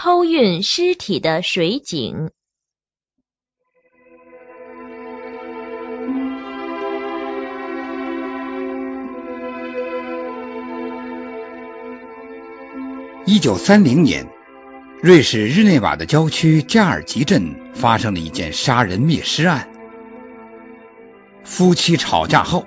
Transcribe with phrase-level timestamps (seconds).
[0.00, 2.30] 偷运尸体的水井。
[13.26, 14.28] 一九三零年，
[15.02, 19.68] 瑞士日内瓦的郊区加尔吉镇发生了一件杀人灭尸案。
[21.42, 22.66] 夫妻吵架后，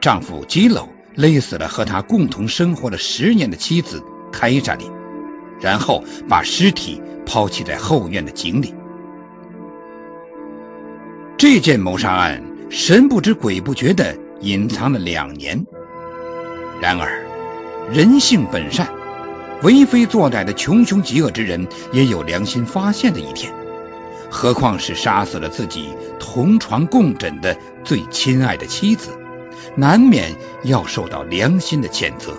[0.00, 4.02] 丈夫基楼勒死了和他共同生活了十年的妻子
[4.32, 4.90] 凯莎琳，
[5.62, 8.74] 然后把尸体抛弃在后院的井里。
[11.38, 15.64] 这件谋杀案神不知鬼不觉的隐藏了两年。
[16.80, 17.24] 然而，
[17.92, 18.88] 人性本善。
[19.62, 23.54] 为非作歹的穷凶极恶之人也有良心发现的一天，
[24.28, 29.10] 何况是杀死了自己同床共枕的最亲爱的妻子，
[29.76, 30.34] 难免
[30.64, 32.34] 要受到良心的谴责。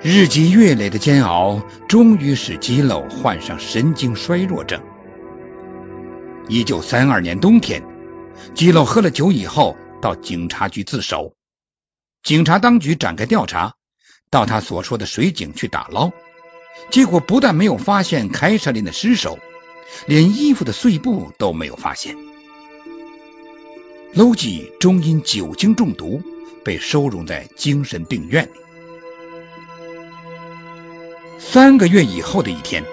[0.00, 4.80] 日积月累的煎熬，终于使基楼患上神经衰弱症。
[6.48, 7.82] 一九三二年冬天，
[8.54, 11.34] 基楼喝了酒以后到警察局自首，
[12.22, 13.74] 警察当局展开调查。
[14.30, 16.12] 到他所说的水井去打捞，
[16.90, 19.38] 结果不但没有发现凯瑟琳的尸首，
[20.06, 22.14] 连衣服的碎布都没有发现。
[24.12, 26.22] 楼基终因酒精中毒
[26.62, 28.67] 被收容在精神病院里。
[31.38, 32.84] 三个月以后的一天，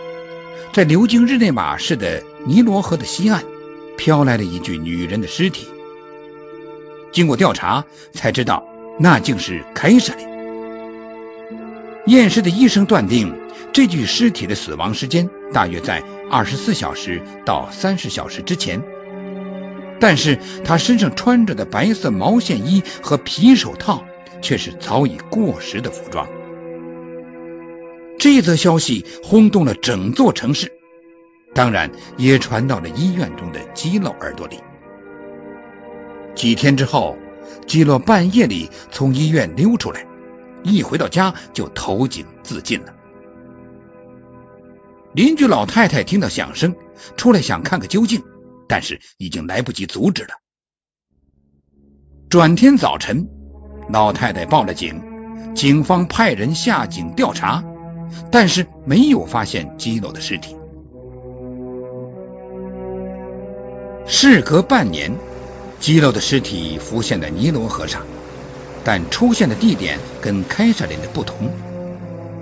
[0.71, 3.43] 在流经日内瓦市的尼罗河的西岸，
[3.97, 5.67] 飘来了一具女人的尸体。
[7.11, 8.67] 经过调查，才知道
[8.99, 10.27] 那竟是凯瑟琳。
[12.05, 13.33] 验尸的医生断定，
[13.73, 18.83] 这具尸体的死亡时间大约在二十四小时到三十小时之前，
[19.99, 24.05] 但是他身上穿着的白色毛线衣和皮手套
[24.41, 26.27] 却是早已过时的服装。
[28.25, 30.71] 这则消息轰动了整座城市，
[31.53, 34.61] 当然也传到了医院中的基洛耳朵里。
[36.33, 37.19] 几天之后，
[37.67, 40.07] 基洛半夜里从医院溜出来。
[40.63, 42.95] 一回到家就投井自尽了。
[45.13, 46.75] 邻居老太太听到响声，
[47.17, 48.23] 出来想看个究竟，
[48.67, 50.29] 但是已经来不及阻止了。
[52.27, 53.29] 转天早晨，
[53.87, 57.63] 老太太报了警，警方派人下井调查，
[58.31, 60.55] 但是没有发现基洛的尸体。
[64.05, 65.13] 事隔半年，
[65.79, 68.01] 基洛的尸体浮现在尼罗河上。
[68.83, 71.49] 但出现的地点跟凯瑟琳的不同，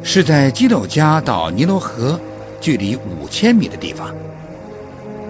[0.04, 2.20] 是在基洛家到尼罗河
[2.60, 4.14] 距离五千米的地方，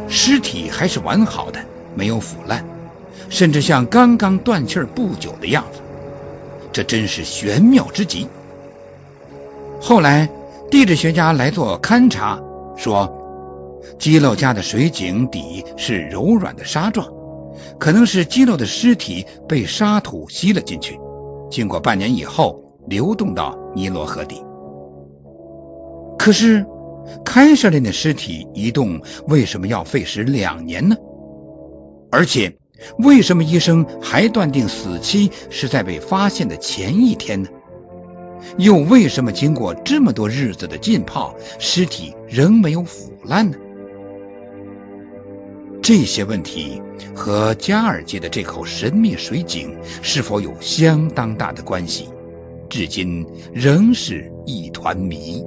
[0.09, 2.65] 尸体还是完好的，没有腐烂，
[3.29, 5.81] 甚至像刚刚断气不久的样子，
[6.71, 8.27] 这真是玄妙之极。
[9.85, 10.29] 后来
[10.71, 12.41] 地质学家来做勘察，
[12.77, 17.11] 说基洛家的水井底是柔软的沙状。
[17.79, 20.97] 可能是基洛的尸体被沙土吸了进去，
[21.51, 24.41] 经过半年以后流动到尼罗河底。
[26.17, 26.65] 可是
[27.25, 30.95] 凯瑟琳的尸体移动为什么要费时两年呢？
[32.09, 32.55] 而且
[32.97, 37.49] 为什么医生还断定死期是在被发现的前一天呢？
[38.57, 43.57] 又为什么经过这么多日子的浸泡，尸体仍没有腐烂呢？
[45.81, 46.81] 这些问题
[47.13, 52.07] 和加尔街的这口神秘水井是否有相当大的关系，
[52.69, 55.43] 至今仍是一团谜。